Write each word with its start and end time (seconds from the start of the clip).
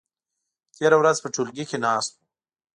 تېره 0.75 0.97
ورځ 1.01 1.17
په 1.21 1.29
ټولګي 1.33 1.63
کې 1.69 1.77
ناست 1.85 2.11
وو. 2.15 2.23